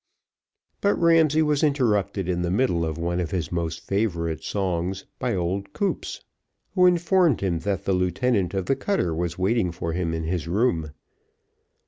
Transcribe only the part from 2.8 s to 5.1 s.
of one of his most favourite songs